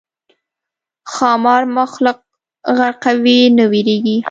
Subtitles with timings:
[1.13, 2.19] ښامار مخلوق
[2.77, 4.17] غرقوي نو وېرېږي.